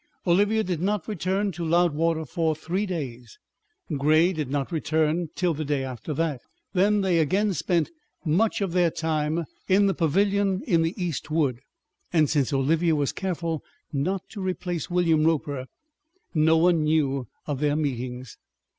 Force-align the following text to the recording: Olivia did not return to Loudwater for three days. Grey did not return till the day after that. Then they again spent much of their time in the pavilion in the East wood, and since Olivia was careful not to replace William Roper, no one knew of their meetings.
Olivia 0.25 0.63
did 0.63 0.81
not 0.81 1.07
return 1.07 1.51
to 1.51 1.63
Loudwater 1.63 2.25
for 2.25 2.55
three 2.55 2.87
days. 2.87 3.37
Grey 3.99 4.33
did 4.33 4.49
not 4.49 4.71
return 4.71 5.29
till 5.35 5.53
the 5.53 5.63
day 5.63 5.83
after 5.83 6.11
that. 6.15 6.41
Then 6.73 7.01
they 7.01 7.19
again 7.19 7.53
spent 7.53 7.91
much 8.25 8.61
of 8.61 8.71
their 8.71 8.89
time 8.89 9.45
in 9.67 9.85
the 9.85 9.93
pavilion 9.93 10.63
in 10.65 10.81
the 10.81 10.95
East 10.97 11.29
wood, 11.29 11.59
and 12.11 12.27
since 12.31 12.51
Olivia 12.51 12.95
was 12.95 13.11
careful 13.11 13.63
not 13.93 14.27
to 14.29 14.41
replace 14.41 14.89
William 14.89 15.23
Roper, 15.23 15.67
no 16.33 16.57
one 16.57 16.83
knew 16.83 17.27
of 17.45 17.59
their 17.59 17.75
meetings. 17.75 18.39